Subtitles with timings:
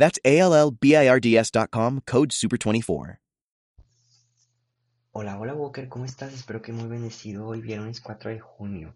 [0.00, 3.18] That's A-L-L-B-I-R-D-S.com, code SUPER24.
[5.12, 6.32] Hola, hola Walker, ¿cómo estás?
[6.32, 8.94] Espero que muy bendecido hoy viernes 4 de junio.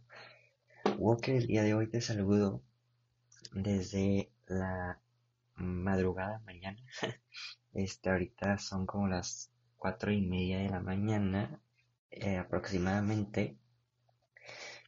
[0.96, 2.62] Walker, el día de hoy te saludo
[3.52, 4.98] desde la
[5.56, 6.82] madrugada mañana.
[7.74, 11.60] Este, ahorita son como las cuatro y media de la mañana
[12.12, 13.58] eh, aproximadamente.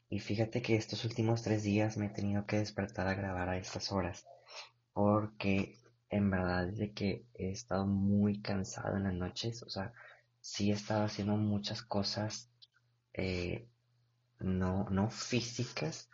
[0.08, 3.58] Y fíjate que estos últimos tres días me he tenido que despertar a grabar a
[3.58, 4.24] estas horas.
[4.92, 5.76] Porque
[6.10, 9.62] en verdad de que he estado muy cansado en las noches.
[9.62, 9.92] O sea,
[10.40, 12.50] sí he estado haciendo muchas cosas.
[13.12, 13.68] Eh,
[14.40, 16.10] no, no físicas,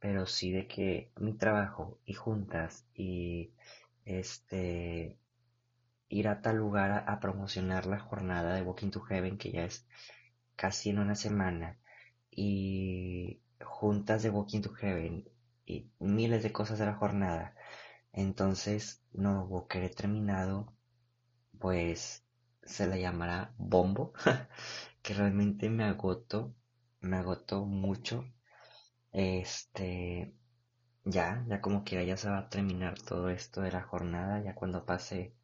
[0.00, 3.52] pero sí de que mi trabajo y juntas y
[4.04, 5.18] este
[6.08, 9.86] ir a tal lugar a, promocionar la jornada de Walking to Heaven que ya es
[10.56, 11.78] casi en una semana
[12.30, 15.28] y juntas de Walking to Heaven
[15.66, 17.54] y miles de cosas de la jornada
[18.12, 20.72] entonces no Walker he terminado
[21.58, 22.24] pues
[22.62, 24.12] se la llamará bombo
[25.02, 26.54] que realmente me agoto
[27.00, 28.24] me agotó mucho.
[29.12, 30.34] Este
[31.04, 34.54] ya ya como que ya se va a terminar todo esto de la jornada ya
[34.54, 35.34] cuando pase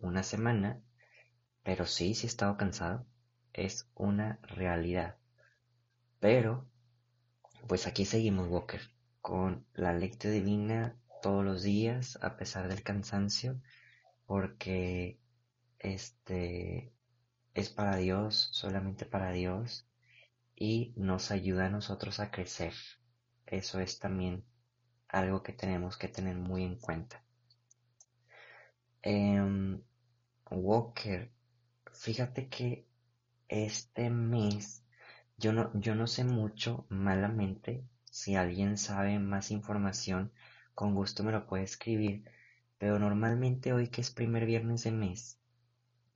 [0.00, 0.82] una semana,
[1.62, 3.06] pero sí, sí he estado cansado,
[3.52, 5.16] es una realidad.
[6.20, 6.66] Pero,
[7.68, 8.80] pues aquí seguimos, Walker,
[9.20, 13.60] con la lectura divina todos los días, a pesar del cansancio,
[14.26, 15.18] porque
[15.78, 16.92] este
[17.54, 19.86] es para Dios, solamente para Dios,
[20.54, 22.74] y nos ayuda a nosotros a crecer.
[23.46, 24.44] Eso es también
[25.08, 27.24] algo que tenemos que tener muy en cuenta.
[29.02, 29.82] Em,
[30.50, 31.30] Walker,
[31.92, 32.86] fíjate que
[33.48, 34.84] este mes
[35.40, 37.82] yo no, yo no sé mucho malamente.
[38.04, 40.32] Si alguien sabe más información,
[40.74, 42.24] con gusto me lo puede escribir.
[42.78, 45.38] Pero normalmente hoy que es primer viernes de mes,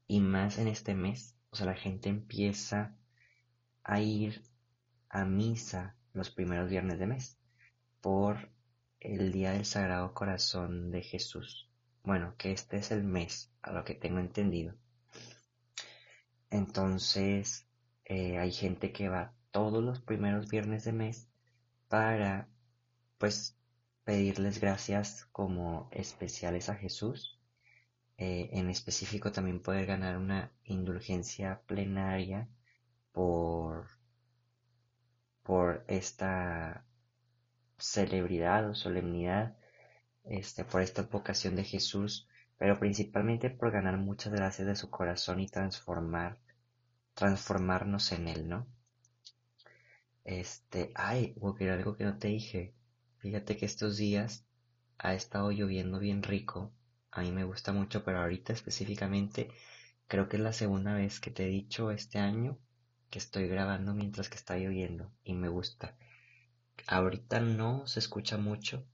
[0.06, 2.96] y más en este mes, o sea, la gente empieza
[3.82, 4.42] a ir
[5.08, 7.38] a misa los primeros viernes de mes
[8.00, 8.50] por
[9.00, 11.70] el Día del Sagrado Corazón de Jesús.
[12.02, 14.74] Bueno, que este es el mes, a lo que tengo entendido.
[16.50, 17.66] Entonces,
[18.04, 21.28] eh, hay gente que va todos los primeros viernes de mes
[21.88, 22.48] para,
[23.18, 23.56] pues,
[24.04, 27.38] pedirles gracias como especiales a Jesús.
[28.16, 32.48] Eh, en específico también poder ganar una indulgencia plenaria
[33.12, 33.88] por,
[35.42, 36.84] por esta
[37.78, 39.56] celebridad o solemnidad
[40.24, 45.40] este, por esta vocación de Jesús, pero principalmente por ganar muchas gracias de su corazón
[45.40, 46.38] y transformar,
[47.14, 48.66] transformarnos en él, ¿no?
[50.24, 52.74] Este, ay, Walker, algo que no te dije.
[53.24, 54.44] Fíjate que estos días
[54.98, 56.74] ha estado lloviendo bien rico.
[57.10, 59.48] A mí me gusta mucho, pero ahorita específicamente
[60.08, 62.58] creo que es la segunda vez que te he dicho este año
[63.08, 65.96] que estoy grabando mientras que está lloviendo y me gusta.
[66.86, 68.84] Ahorita no se escucha mucho,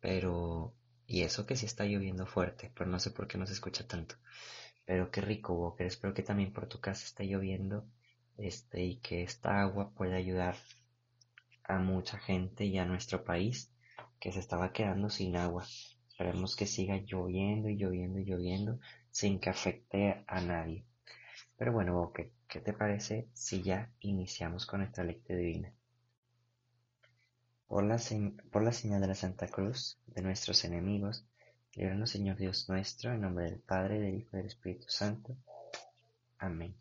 [0.00, 0.74] pero,
[1.06, 3.88] y eso que sí está lloviendo fuerte, pero no sé por qué no se escucha
[3.88, 4.16] tanto.
[4.84, 5.86] Pero qué rico, Walker.
[5.86, 7.86] Espero que también por tu casa esté lloviendo,
[8.36, 10.56] este, y que esta agua pueda ayudar
[11.64, 13.72] a mucha gente y a nuestro país
[14.20, 15.64] que se estaba quedando sin agua.
[16.08, 18.78] Esperemos que siga lloviendo y lloviendo y lloviendo
[19.10, 20.84] sin que afecte a nadie.
[21.56, 25.72] Pero bueno, Walker, ¿qué te parece si ya iniciamos con nuestra lectura divina?
[27.72, 31.24] Por la, señal de la Santa Cruz de nuestros enemigos,
[31.74, 35.36] líbranos Señor Dios nuestro, en nombre del Padre, del Hijo y del Espíritu Santo.
[36.36, 36.76] Amén.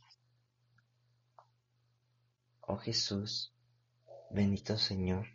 [2.60, 3.54] Oh Jesús,
[4.34, 5.28] bendito Señor,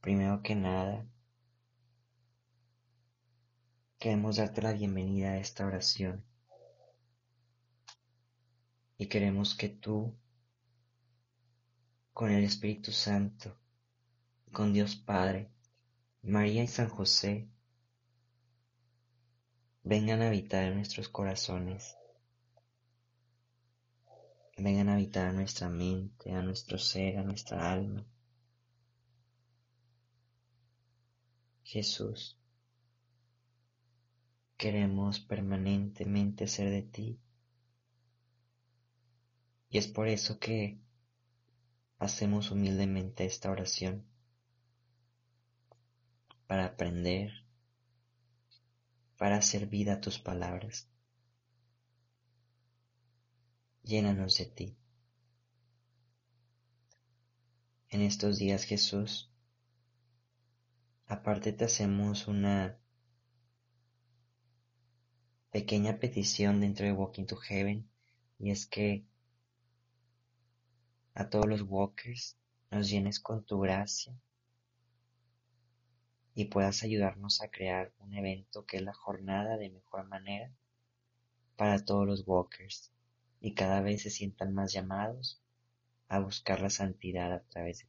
[0.00, 1.04] primero que nada,
[3.98, 6.24] queremos darte la bienvenida a esta oración.
[8.96, 10.14] Y queremos que tú
[12.12, 13.58] con el Espíritu Santo,
[14.52, 15.50] con Dios Padre,
[16.22, 17.48] María y San José,
[19.82, 21.96] vengan a habitar en nuestros corazones,
[24.56, 28.06] vengan a habitar a nuestra mente, a nuestro ser, a nuestra alma.
[31.64, 32.38] Jesús,
[34.56, 37.20] queremos permanentemente ser de ti.
[39.70, 40.78] Y es por eso que
[41.98, 44.06] hacemos humildemente esta oración
[46.46, 47.32] para aprender,
[49.16, 50.88] para hacer vida a tus palabras.
[53.84, 54.76] Llénanos de ti.
[57.90, 59.30] En estos días, Jesús,
[61.04, 62.78] aparte te hacemos una
[65.50, 67.86] pequeña petición dentro de Walking to Heaven
[68.38, 69.04] y es que
[71.12, 72.38] a todos los walkers
[72.70, 74.18] nos llenes con tu gracia
[76.34, 80.50] y puedas ayudarnos a crear un evento que es la jornada de mejor manera
[81.56, 82.93] para todos los walkers
[83.44, 85.38] y cada vez se sientan más llamados
[86.08, 87.88] a buscar la santidad a través de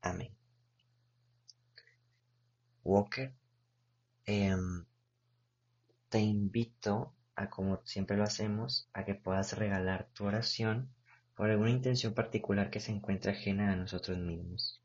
[0.00, 0.34] Amén.
[2.82, 3.34] Walker,
[4.24, 4.86] em,
[6.08, 10.90] te invito a, como siempre lo hacemos, a que puedas regalar tu oración
[11.34, 14.79] por alguna intención particular que se encuentre ajena a nosotros mismos.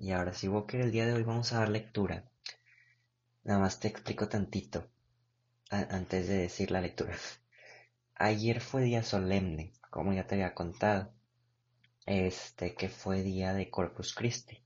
[0.00, 2.24] Y ahora sí, Walker, el día de hoy vamos a dar lectura.
[3.44, 4.88] Nada más te explico tantito
[5.68, 7.14] antes de decir la lectura.
[8.14, 11.12] Ayer fue día solemne, como ya te había contado.
[12.06, 14.64] Este que fue día de Corpus Christi.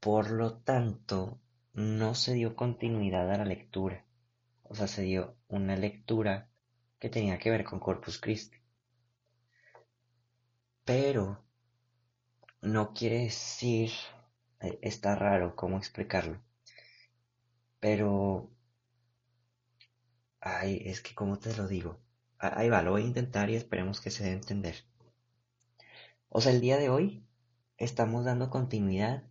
[0.00, 1.40] Por lo tanto,
[1.74, 4.04] no se dio continuidad a la lectura.
[4.64, 6.50] O sea, se dio una lectura
[6.98, 8.58] que tenía que ver con Corpus Christi.
[10.84, 11.44] Pero
[12.62, 13.90] no quiere decir,
[14.60, 16.40] eh, está raro cómo explicarlo,
[17.80, 18.50] pero,
[20.40, 21.98] ay, es que como te lo digo,
[22.38, 24.76] ahí va, lo voy a intentar y esperemos que se dé a entender.
[26.28, 27.26] O sea, el día de hoy
[27.76, 29.24] estamos dando continuidad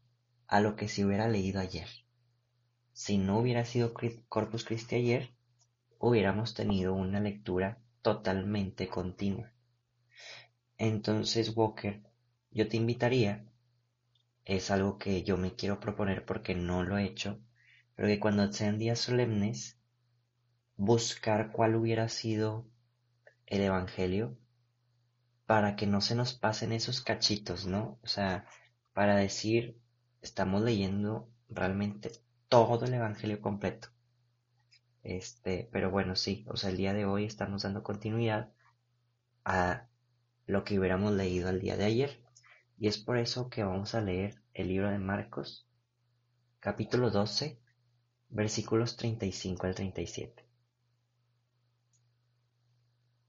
[0.48, 1.88] a lo que se hubiera leído ayer.
[2.92, 3.94] Si no hubiera sido
[4.28, 5.34] Corpus Christi ayer,
[6.00, 9.54] hubiéramos tenido una lectura totalmente continua.
[10.78, 12.02] Entonces, Walker,
[12.52, 13.46] yo te invitaría,
[14.46, 17.40] es algo que yo me quiero proponer porque no lo he hecho,
[17.96, 19.80] pero que cuando sean días solemnes,
[20.76, 22.68] buscar cuál hubiera sido
[23.48, 24.38] el Evangelio
[25.46, 28.00] para que no se nos pasen esos cachitos, ¿no?
[28.02, 28.48] O sea,
[28.94, 29.80] para decir,
[30.24, 32.12] estamos leyendo realmente
[32.50, 33.90] todo el Evangelio completo.
[35.04, 38.52] Este, pero bueno, sí, o sea, el día de hoy estamos dando continuidad
[39.46, 39.88] a
[40.48, 42.21] lo que hubiéramos leído el día de ayer.
[42.82, 45.68] Y es por eso que vamos a leer el libro de Marcos,
[46.60, 47.60] capítulo 12,
[48.30, 50.44] versículos 35 al 37.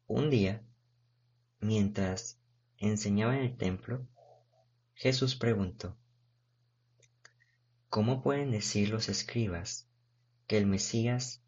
[0.07, 0.65] Un día,
[1.61, 2.41] mientras
[2.79, 4.09] enseñaba en el templo,
[4.95, 5.99] Jesús preguntó,
[7.91, 9.87] ¿Cómo pueden decir los escribas
[10.47, 11.43] que el Mesías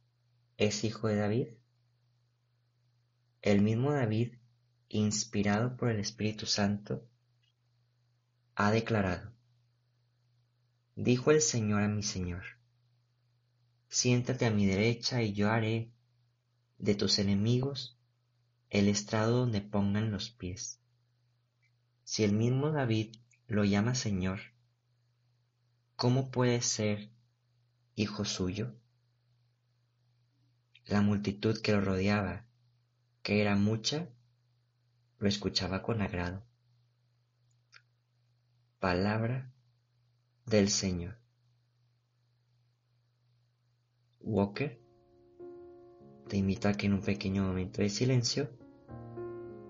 [0.58, 1.48] es hijo de David?
[3.40, 4.34] El mismo David,
[4.90, 7.08] inspirado por el Espíritu Santo,
[8.56, 9.32] ha declarado,
[10.94, 12.44] Dijo el Señor a mi Señor,
[13.88, 15.90] siéntate a mi derecha y yo haré
[16.78, 17.98] de tus enemigos
[18.70, 20.78] el estrado donde pongan los pies.
[22.04, 23.16] Si el mismo David
[23.48, 24.38] lo llama Señor,
[25.96, 27.10] ¿cómo puede ser
[27.96, 28.72] hijo suyo?
[30.86, 32.46] La multitud que lo rodeaba,
[33.24, 34.08] que era mucha,
[35.18, 36.44] lo escuchaba con agrado
[38.84, 39.50] palabra
[40.44, 41.16] del Señor.
[44.20, 44.78] Walker,
[46.28, 48.50] te invito a que en un pequeño momento de silencio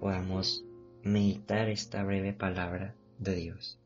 [0.01, 0.65] podamos
[1.05, 3.79] meditar esta breve palabra de Dios.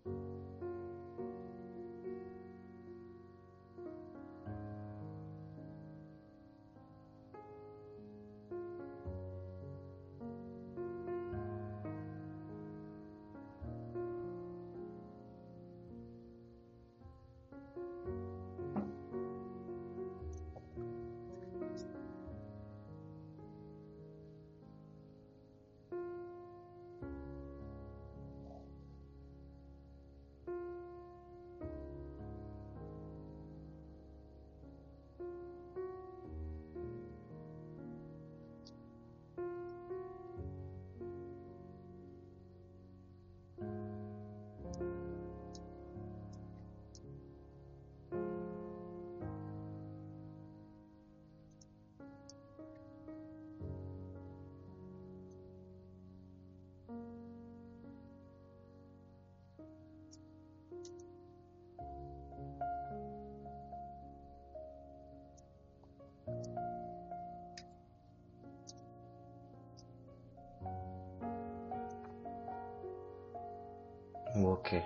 [74.49, 74.85] Walker.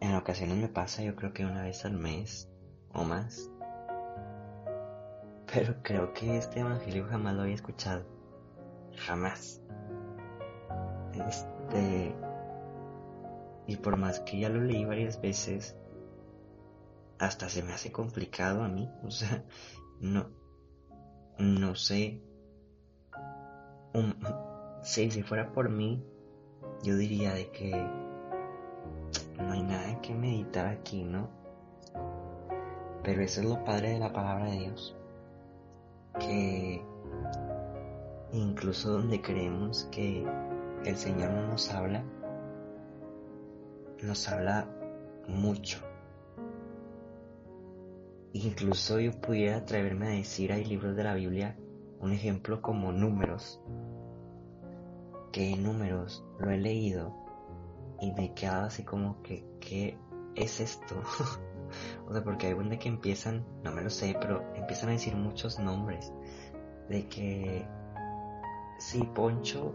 [0.00, 2.48] En ocasiones me pasa, yo creo que una vez al mes
[2.92, 3.50] o más.
[5.52, 8.04] Pero creo que este evangelio jamás lo había escuchado.
[8.96, 9.60] Jamás.
[11.12, 12.14] Este.
[13.66, 15.76] Y por más que ya lo leí varias veces,
[17.18, 18.90] hasta se me hace complicado a mí.
[19.04, 19.44] O sea,
[20.00, 20.30] no.
[21.38, 22.22] No sé.
[25.10, 26.04] si fuera por mí,
[26.82, 27.70] yo diría de que
[29.38, 31.28] no hay nada que meditar aquí, ¿no?
[33.02, 34.96] Pero eso es lo padre de la palabra de Dios.
[36.18, 36.82] Que
[38.32, 40.26] incluso donde creemos que
[40.84, 42.04] el Señor no nos habla,
[44.02, 44.68] nos habla
[45.28, 45.78] mucho.
[48.32, 51.56] Incluso yo pudiera atreverme a decir, hay libros de la Biblia,
[52.00, 53.60] un ejemplo como números,
[55.32, 57.14] que en números lo he leído
[58.00, 59.98] y me he quedado así como que, ¿qué
[60.34, 60.94] es esto?
[62.08, 65.16] o sea, porque hay de que empiezan, no me lo sé, pero empiezan a decir
[65.16, 66.12] muchos nombres.
[66.88, 67.66] De que,
[68.78, 69.74] sí, Poncho,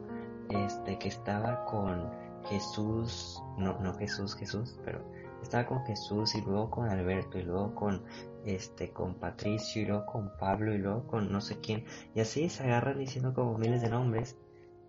[0.50, 2.10] este, que estaba con
[2.46, 5.04] Jesús, no, no Jesús, Jesús, pero
[5.42, 8.04] estaba con Jesús y luego con Alberto y luego con
[8.46, 12.50] este con Patricio y luego con Pablo y luego con no sé quién y así
[12.50, 14.38] se agarran diciendo como miles de nombres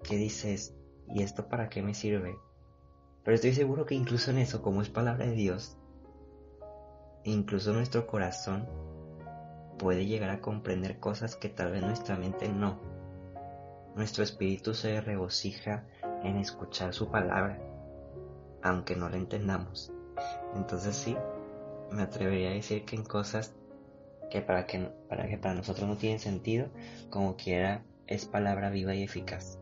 [0.02, 0.75] que dices
[1.09, 2.37] ¿y esto para qué me sirve?
[3.25, 5.76] Pero estoy seguro que incluso en eso, como es palabra de Dios,
[7.25, 8.66] incluso nuestro corazón
[9.78, 12.78] puede llegar a comprender cosas que tal vez nuestra mente no.
[13.94, 15.87] Nuestro espíritu se regocija
[16.23, 17.61] en escuchar su palabra,
[18.62, 19.92] aunque no la entendamos.
[20.54, 21.16] Entonces sí,
[21.90, 23.54] me atrevería a decir que en cosas
[24.30, 26.68] que para que para que para nosotros no tienen sentido,
[27.11, 29.62] como quiera es palabra viva y eficaz.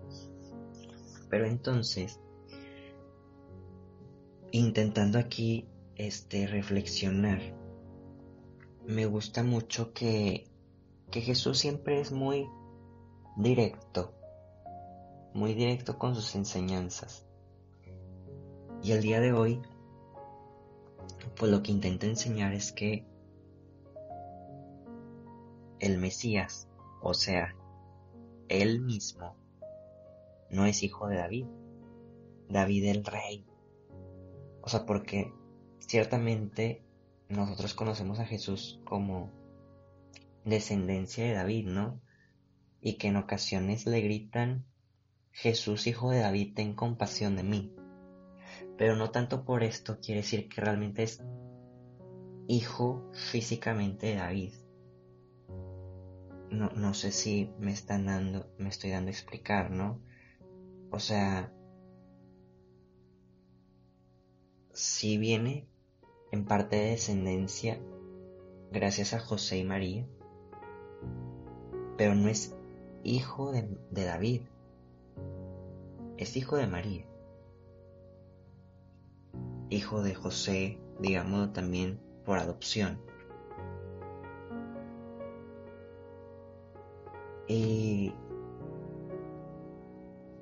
[1.31, 2.21] Pero entonces
[4.53, 7.41] intentando aquí este reflexionar
[8.87, 10.49] me gusta mucho que
[11.13, 12.49] que Jesús siempre es muy
[13.37, 14.13] directo
[15.33, 17.25] muy directo con sus enseñanzas.
[18.83, 19.63] Y el día de hoy
[21.37, 23.07] pues lo que intenta enseñar es que
[25.79, 26.69] el Mesías
[27.01, 27.55] o sea
[28.49, 29.40] él mismo
[30.51, 31.47] no es hijo de David
[32.49, 33.47] David el rey
[34.63, 35.33] o sea, porque
[35.79, 36.85] ciertamente
[37.29, 39.33] nosotros conocemos a Jesús como
[40.45, 42.01] descendencia de David, ¿no?
[42.81, 44.67] Y que en ocasiones le gritan,
[45.33, 47.75] Jesús, hijo de David, ten compasión de mí.
[48.77, 51.23] Pero no tanto por esto quiere decir que realmente es
[52.49, 54.55] hijo físicamente de David.
[56.51, 60.01] No, no sé si me están dando, me estoy dando a explicar, ¿no?
[60.91, 61.53] O sea,
[64.73, 65.69] sí viene
[66.33, 67.81] en parte de descendencia
[68.73, 70.07] gracias a José y María,
[71.97, 72.57] pero no es
[73.05, 74.43] hijo de, David,
[76.17, 77.07] es hijo de María,
[79.69, 83.01] hijo de José, digamos también por adopción.
[87.49, 88.15] Y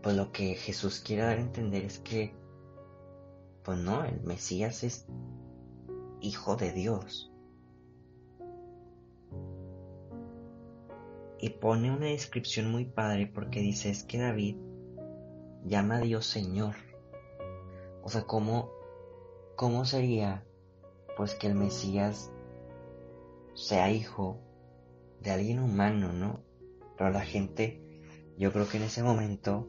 [0.09, 2.33] pues lo que Jesús quiere dar a entender es que
[3.62, 5.07] pues no, el Mesías es
[6.23, 7.31] hijo de Dios.
[11.38, 14.57] Y pone una descripción muy padre porque dice es que David
[15.67, 16.77] llama a Dios Señor.
[18.03, 18.71] O sea, ¿cómo,
[19.57, 20.43] cómo sería
[21.19, 22.33] pues que el Mesías
[23.53, 24.41] sea hijo
[25.21, 26.41] de alguien humano, ¿no?
[26.97, 27.83] Pero la gente,
[28.38, 29.69] yo creo que en ese momento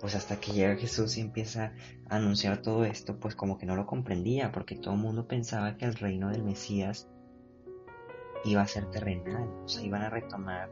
[0.00, 1.74] pues hasta que llega Jesús y empieza
[2.08, 5.76] a anunciar todo esto, pues como que no lo comprendía, porque todo el mundo pensaba
[5.76, 7.08] que el reino del Mesías
[8.44, 10.70] iba a ser terrenal, o sea, iban a retomar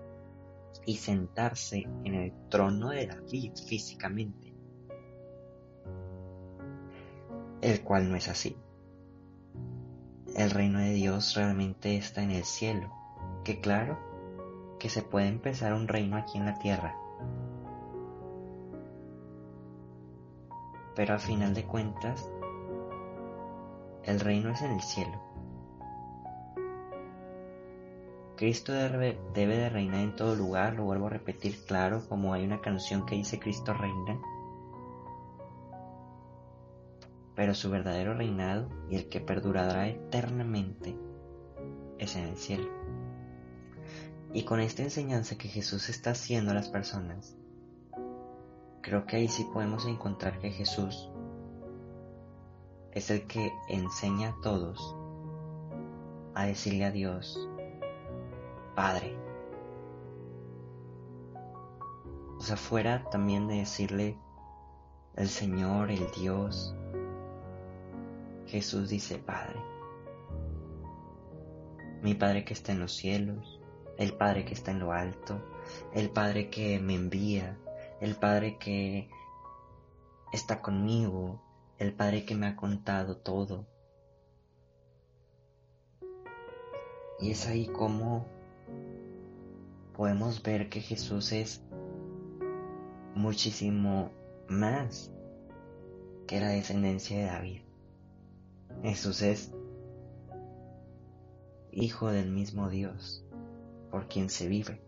[0.87, 4.55] y sentarse en el trono de David físicamente,
[7.61, 8.57] el cual no es así.
[10.35, 12.91] El reino de Dios realmente está en el cielo,
[13.45, 13.99] que claro,
[14.79, 16.97] que se puede empezar un reino aquí en la tierra,
[20.99, 22.29] pero a final de cuentas,
[24.03, 25.23] el reino es en el cielo.
[28.35, 32.61] Cristo debe, de reinar en todo lugar, lo vuelvo a repetir claro, como hay una
[32.61, 34.21] canción que dice Cristo reina.
[37.37, 40.97] Pero su verdadero reinado y el que perdurará eternamente
[41.99, 42.69] es en el cielo.
[44.33, 47.37] Y con esta enseñanza que Jesús está haciendo a las personas,
[48.89, 51.11] creo que ahí sí podemos encontrar que Jesús
[52.93, 54.97] es el que enseña a todos
[56.35, 57.47] a decirle a Dios,
[58.75, 59.15] Padre.
[62.39, 64.17] O sea, fuera también de decirle
[65.17, 66.75] el Señor, el Dios,
[68.47, 69.61] Jesús dice, Padre.
[72.01, 73.61] Mi Padre que está en los cielos,
[73.99, 75.43] el Padre que está en lo alto,
[75.93, 77.59] el Padre que me envía,
[78.01, 79.09] el Padre que
[80.33, 81.41] está conmigo,
[81.79, 83.67] el Padre que me ha contado todo.
[87.21, 88.27] Y es ahí como
[89.97, 91.63] podemos ver que Jesús es
[93.15, 94.13] muchísimo
[94.49, 95.11] más
[96.29, 97.63] que la descendencia de David.
[98.83, 99.53] Jesús es
[101.73, 103.25] hijo del mismo Dios
[103.91, 104.88] por quien se vive.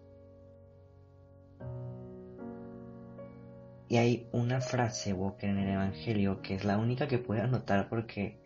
[3.90, 7.88] Y hay una frase, Walker, en el Evangelio que es la única que puedo anotar
[7.88, 8.40] porque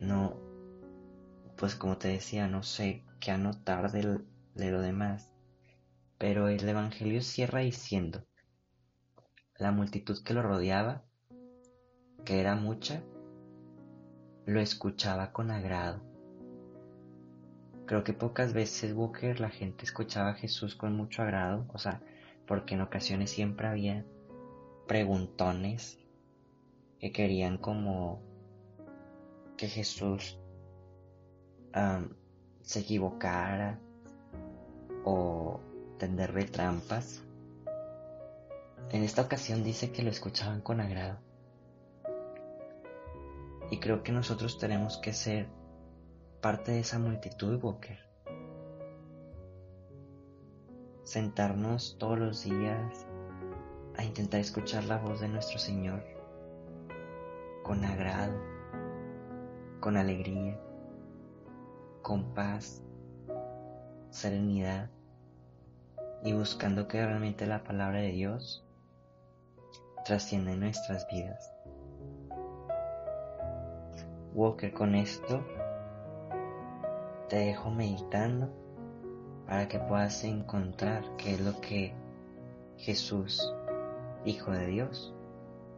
[0.00, 0.40] no,
[1.58, 5.30] pues como te decía, no sé qué anotar de lo demás.
[6.16, 8.24] Pero el Evangelio cierra diciendo,
[9.58, 11.04] la multitud que lo rodeaba,
[12.24, 13.02] que era mucha,
[14.46, 16.00] lo escuchaba con agrado.
[17.84, 22.00] Creo que pocas veces, Walker, la gente escuchaba a Jesús con mucho agrado, o sea,
[22.46, 24.06] porque en ocasiones siempre había
[24.86, 25.98] preguntones
[26.98, 28.22] que querían como
[29.56, 30.38] que Jesús
[32.62, 33.78] se equivocara
[35.04, 35.60] o
[35.98, 37.22] tenderle trampas.
[38.90, 41.18] En esta ocasión dice que lo escuchaban con agrado.
[43.70, 45.48] Y creo que nosotros tenemos que ser
[46.40, 47.98] parte de esa multitud, Walker.
[51.02, 53.06] Sentarnos todos los días
[53.96, 56.02] a intentar escuchar la voz de nuestro Señor
[57.62, 58.38] con agrado,
[59.80, 60.58] con alegría,
[62.02, 62.82] con paz,
[64.10, 64.90] serenidad
[66.22, 68.64] y buscando que realmente la palabra de Dios
[70.04, 71.52] trascienda en nuestras vidas.
[74.34, 75.44] Walker, con esto
[77.28, 78.48] te dejo meditando
[79.46, 81.94] para que puedas encontrar qué es lo que
[82.76, 83.55] Jesús
[84.26, 85.14] Hijo de Dios,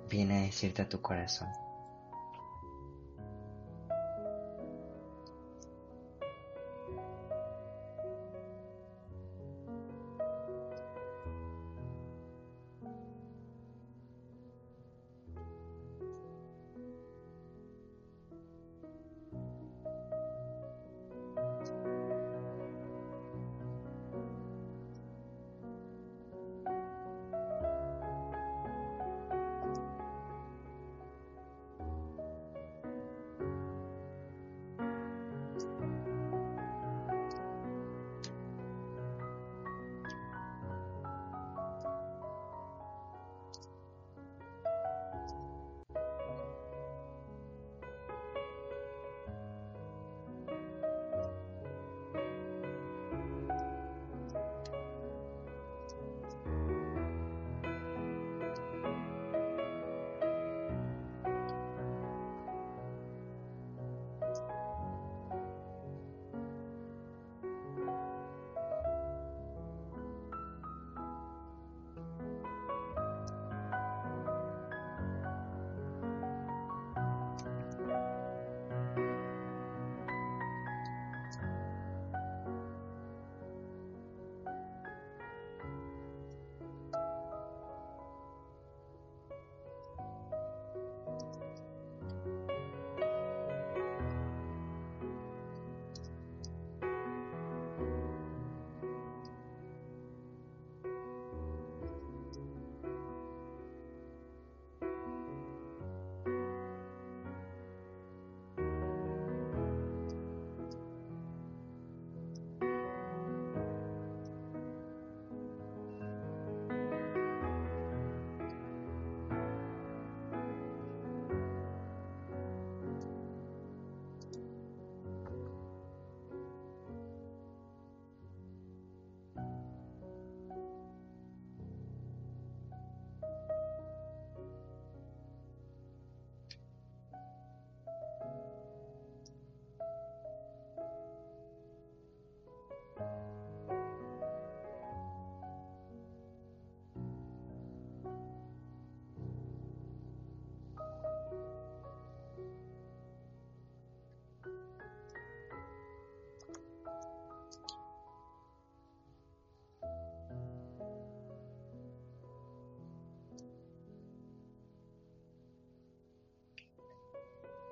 [0.09, 1.49] viene a decirte a tu corazón.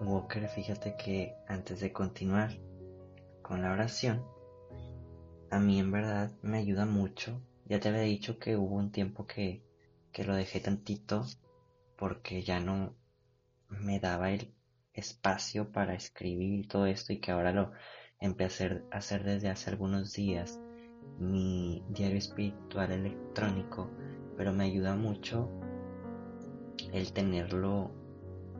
[0.00, 2.50] Walker, fíjate que antes de continuar
[3.40, 4.22] con la oración,
[5.50, 7.40] a mí en verdad me ayuda mucho.
[7.64, 9.62] Ya te había dicho que hubo un tiempo que,
[10.12, 11.24] que lo dejé tantito
[11.96, 12.94] porque ya no
[13.68, 14.54] me daba el
[14.92, 17.72] espacio para escribir todo esto y que ahora lo
[18.20, 20.60] empecé a hacer desde hace algunos días
[21.18, 23.90] mi diario espiritual electrónico,
[24.36, 25.50] pero me ayuda mucho
[26.92, 27.90] el tenerlo,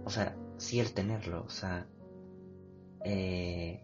[0.05, 1.87] o sea, sí el tenerlo, o sea,
[3.05, 3.83] eh,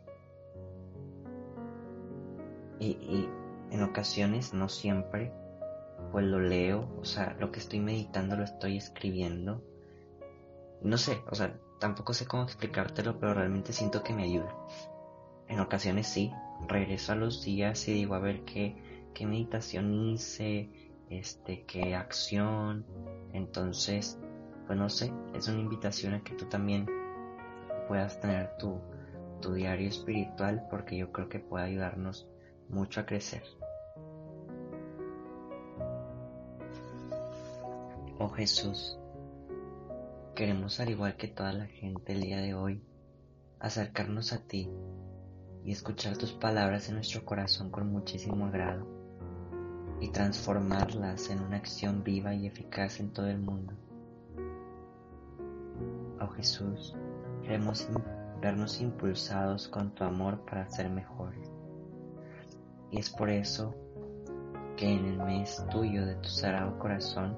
[2.78, 3.28] y, y
[3.70, 5.32] en ocasiones, no siempre,
[6.10, 9.62] pues lo leo, o sea, lo que estoy meditando lo estoy escribiendo.
[10.82, 14.54] No sé, o sea, tampoco sé cómo explicártelo, pero realmente siento que me ayuda.
[15.48, 16.32] En ocasiones sí,
[16.68, 18.76] regreso a los días y digo a ver qué,
[19.14, 20.70] qué meditación hice,
[21.10, 22.84] este, qué acción.
[23.32, 24.18] Entonces,
[24.66, 26.86] pues no sé, es una invitación a que tú también
[27.88, 28.80] puedas tener tu,
[29.40, 32.28] tu diario espiritual porque yo creo que puede ayudarnos
[32.68, 33.42] mucho a crecer.
[38.18, 38.98] Oh Jesús,
[40.34, 42.82] queremos al igual que toda la gente el día de hoy,
[43.58, 44.70] acercarnos a ti
[45.64, 48.86] y escuchar tus palabras en nuestro corazón con muchísimo agrado
[50.00, 53.74] y transformarlas en una acción viva y eficaz en todo el mundo.
[56.22, 56.94] Oh Jesús,
[57.42, 57.88] queremos
[58.40, 61.50] vernos impulsados con tu amor para ser mejores.
[62.92, 63.74] Y es por eso
[64.76, 67.36] que en el mes tuyo de tu sagrado corazón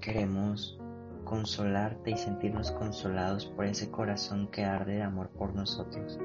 [0.00, 0.76] queremos
[1.24, 6.18] consolarte y sentirnos consolados por ese corazón que arde de amor por nosotros.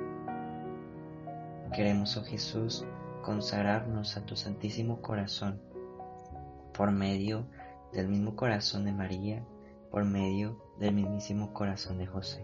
[1.71, 2.83] Queremos, oh Jesús,
[3.21, 5.61] consagrarnos a tu Santísimo Corazón
[6.73, 7.45] por medio
[7.93, 9.45] del mismo corazón de María,
[9.91, 12.43] por medio del mismísimo corazón de José.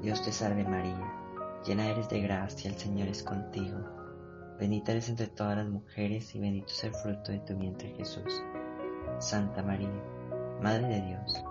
[0.00, 1.12] Dios te salve María,
[1.66, 3.78] llena eres de gracia, el Señor es contigo,
[4.58, 8.42] bendita eres entre todas las mujeres y bendito es el fruto de tu vientre Jesús.
[9.18, 9.92] Santa María,
[10.62, 11.44] Madre de Dios,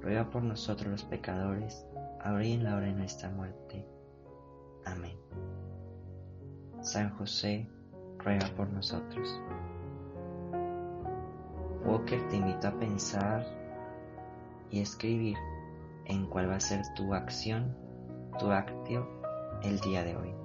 [0.00, 1.84] ruega por nosotros los pecadores,
[2.20, 3.84] ahora y en la hora de nuestra muerte.
[4.84, 5.18] Amén.
[6.80, 7.68] San José,
[8.18, 9.40] ruega por nosotros.
[11.84, 13.63] Walker te invito a pensar
[14.74, 15.36] y escribir
[16.06, 17.76] en cuál va a ser tu acción,
[18.40, 19.08] tu actio
[19.62, 20.43] el día de hoy.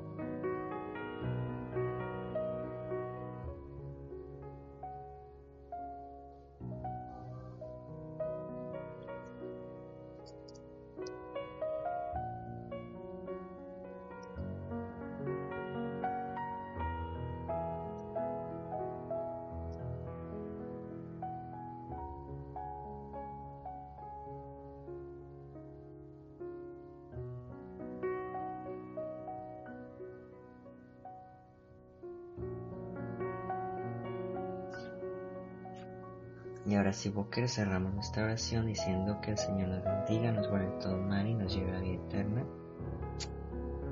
[36.69, 40.69] Y ahora si Walker cerramos nuestra oración diciendo que el Señor nos bendiga, nos guarde
[40.79, 42.45] todo mal y nos lleve a la vida eterna.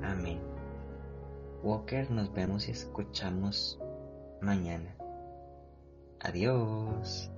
[0.04, 0.38] Amén.
[1.64, 3.80] Walker, nos vemos y escuchamos
[4.40, 4.94] mañana.
[6.20, 7.32] Adiós.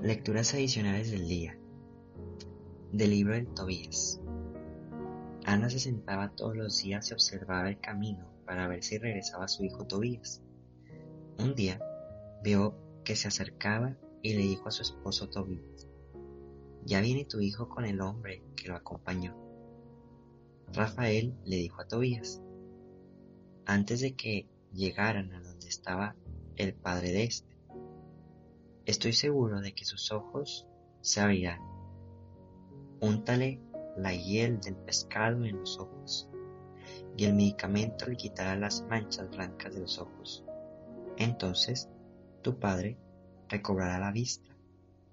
[0.00, 1.58] Lecturas adicionales del día.
[2.92, 4.20] Del libro de Tobías.
[5.46, 9.64] Ana se sentaba todos los días y observaba el camino para ver si regresaba su
[9.64, 10.40] hijo Tobías.
[11.40, 11.80] Un día
[12.42, 12.74] vio
[13.04, 15.88] que se acercaba y le dijo a su esposo Tobías,
[16.84, 19.36] ya viene tu hijo con el hombre que lo acompañó.
[20.72, 22.42] Rafael le dijo a Tobías,
[23.66, 26.16] antes de que llegaran a donde estaba
[26.56, 27.56] el padre de éste,
[28.86, 30.66] estoy seguro de que sus ojos
[31.00, 31.60] se abrirán.
[33.00, 33.60] Úntale
[33.96, 36.28] la hiel del pescado en los ojos,
[37.16, 40.44] y el medicamento le quitará las manchas blancas de los ojos.
[41.18, 41.88] Entonces
[42.42, 42.98] tu padre
[43.48, 44.54] recobrará la vista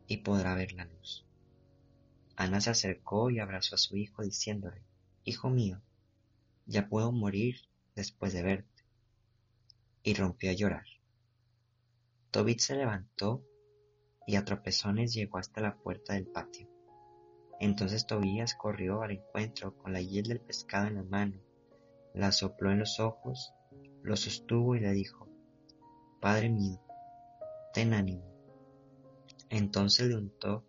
[0.08, 1.26] y podrá ver la luz.
[2.36, 4.82] Ana se acercó y abrazó a su hijo diciéndole,
[5.24, 5.82] Hijo mío,
[6.66, 7.58] ya puedo morir
[7.96, 8.84] después de verte.
[10.04, 10.86] Y rompió a llorar.
[12.32, 13.44] Tobit se levantó
[14.26, 16.70] y a tropezones llegó hasta la puerta del patio.
[17.60, 21.38] Entonces Tobías corrió al encuentro con la hiel del pescado en la mano,
[22.14, 23.54] la sopló en los ojos,
[24.02, 25.28] lo sostuvo y le dijo,
[26.22, 26.80] Padre mío,
[27.74, 28.24] ten ánimo.
[29.50, 30.64] Entonces le untó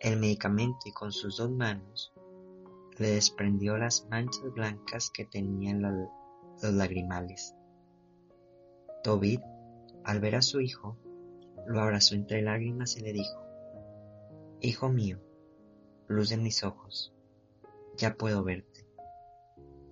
[0.00, 2.12] el medicamento y con sus dos manos
[2.98, 7.54] le desprendió las manchas blancas que tenían los lagrimales.
[9.02, 9.40] Tobit,
[10.04, 10.96] al ver a su hijo,
[11.66, 13.42] lo abrazó entre lágrimas y le dijo,
[14.60, 15.20] Hijo mío,
[16.08, 17.12] luz de mis ojos,
[17.96, 18.86] ya puedo verte.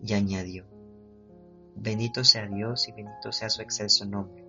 [0.03, 0.67] Y añadió,
[1.77, 4.44] Bendito sea Dios y bendito sea su excelso nombre.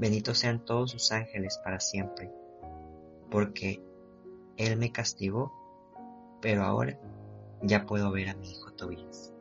[0.00, 2.32] Bendito sean todos sus ángeles para siempre,
[3.30, 3.84] porque
[4.56, 5.52] Él me castigó,
[6.40, 6.98] pero ahora
[7.60, 9.34] ya puedo ver a mi hijo Tobías.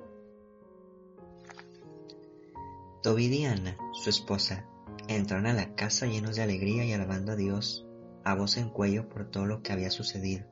[3.02, 4.66] Tobí y Ana, su esposa,
[5.08, 7.88] entraron a la casa llenos de alegría y alabando a Dios
[8.26, 10.46] a voz en cuello por todo lo que había sucedido.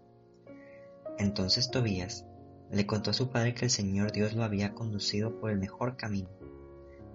[1.18, 2.26] Entonces Tobías
[2.72, 5.98] le contó a su padre que el Señor Dios lo había conducido por el mejor
[5.98, 6.30] camino,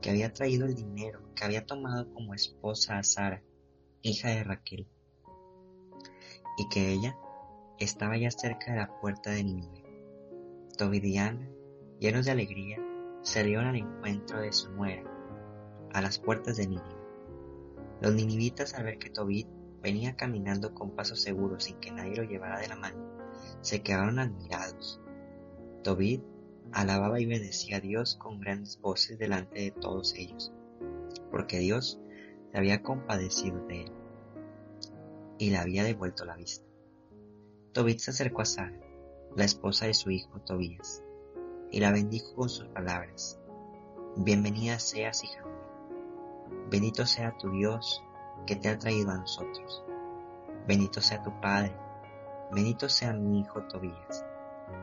[0.03, 3.43] que había traído el dinero, que había tomado como esposa a Sara,
[4.03, 4.89] hija de Raquel,
[6.59, 7.17] y que ella
[7.79, 9.85] estaba ya cerca de la puerta de Nínive.
[10.77, 11.49] Tobit y Ana,
[12.01, 12.79] llenos de alegría,
[13.23, 15.05] salieron al encuentro de su nuera,
[15.93, 17.03] a las puertas de Nínive.
[18.01, 19.47] Los ninivitas al ver que Tobit
[19.81, 22.99] venía caminando con paso seguro sin que nadie lo llevara de la mano,
[23.61, 25.01] se quedaron admirados.
[25.85, 26.23] Tobit
[26.73, 30.53] alababa y bendecía a Dios con grandes voces delante de todos ellos,
[31.31, 32.01] porque Dios
[32.51, 33.93] se había compadecido de él
[35.39, 36.65] y le había devuelto la vista.
[37.73, 38.79] Tobit se acercó a Sara,
[39.35, 41.03] la esposa de su hijo Tobías,
[41.71, 43.41] y la bendijo con sus palabras.
[44.17, 46.69] Bienvenida seas, hija mía.
[46.71, 48.03] Bendito sea tu Dios
[48.47, 49.85] que te ha traído a nosotros.
[50.69, 51.75] Bendito sea tu Padre,
[52.53, 54.25] bendito sea mi hijo Tobías,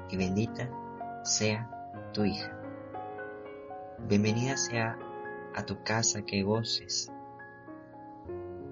[0.10, 0.70] y bendita
[1.24, 1.70] sea
[2.14, 2.52] tu hija.
[4.08, 4.98] Bienvenida sea
[5.56, 7.12] a tu casa que goces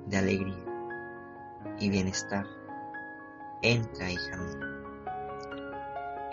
[0.08, 0.64] de alegría
[1.80, 2.46] y bienestar.
[3.62, 4.68] Entra, hija mía.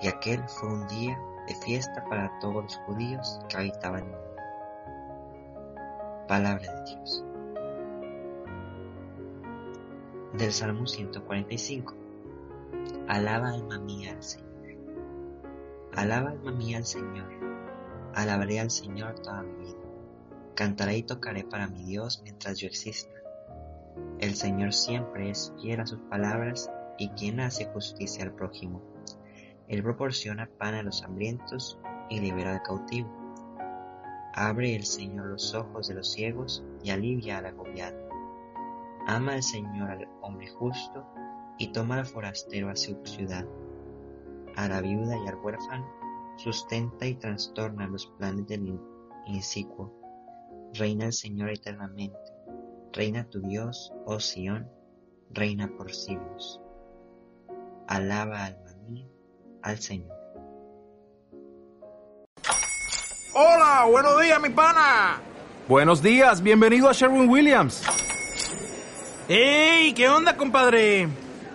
[0.03, 4.20] Y aquel fue un día de fiesta para todos los judíos que habitaban en él.
[6.29, 7.24] Palabra de Dios
[10.37, 11.94] del Salmo 145.
[13.09, 14.43] Alaba alma mía al Señor.
[15.96, 17.30] Alaba alma mía al Señor.
[18.14, 19.78] Alabaré al Señor toda mi vida.
[20.57, 23.14] Cantaré y tocaré para mi Dios mientras yo exista.
[24.18, 28.83] El Señor siempre es fiel a sus palabras y quien hace justicia al prójimo.
[29.68, 31.78] Él proporciona pan a los hambrientos
[32.11, 33.09] y libera al cautivo.
[34.35, 38.09] Abre el Señor los ojos de los ciegos y alivia al agobiado.
[39.07, 41.07] Ama el Señor al hombre justo
[41.57, 43.46] y toma al forastero a su ciudad.
[44.56, 46.04] A la viuda y al huérfano
[46.36, 48.78] sustenta y trastorna los planes del
[49.26, 49.92] insícuo.
[50.74, 52.18] Reina el Señor eternamente.
[52.92, 54.68] Reina tu Dios, oh Sión,
[55.30, 56.60] reina por siglos.
[57.88, 59.06] Alaba alma mía
[59.62, 60.16] al Señor.
[63.34, 65.20] Hola, buenos días, mi pana.
[65.68, 67.82] Buenos días, bienvenido a Sherwin Williams.
[69.28, 69.92] ¡Ey!
[69.94, 71.08] ¿Qué onda, compadre?